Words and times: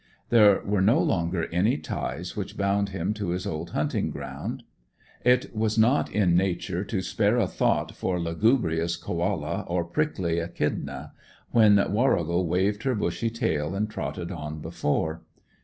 There 0.29 0.63
were 0.65 0.81
no 0.81 0.99
longer 0.99 1.45
any 1.53 1.77
ties 1.77 2.35
which 2.35 2.57
bound 2.57 2.89
him 2.89 3.13
to 3.13 3.29
his 3.29 3.45
old 3.45 3.69
hunting 3.69 4.09
ground. 4.09 4.63
It 5.23 5.55
was 5.55 5.77
not 5.77 6.11
in 6.11 6.35
nature 6.35 6.83
to 6.85 7.03
spare 7.03 7.37
a 7.37 7.45
thought 7.45 7.93
for 7.95 8.19
lugubrious 8.19 8.95
Koala 8.97 9.63
or 9.67 9.83
prickly 9.85 10.39
Echidna, 10.39 11.13
when 11.51 11.75
Warrigal 11.93 12.47
waved 12.47 12.81
her 12.81 12.95
bushy 12.95 13.29
tail 13.29 13.75
and 13.75 13.91
trotted 13.91 14.31
on 14.31 14.59
before. 14.59 15.21